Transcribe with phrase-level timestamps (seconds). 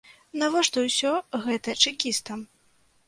[0.43, 1.11] Навошта ўсё
[1.49, 2.39] гэта чэкістам?